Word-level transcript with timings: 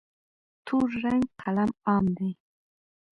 تور 0.65 0.87
رنګ 1.03 1.23
قلم 1.41 1.71
عام 1.87 2.05
دی. 2.17 2.29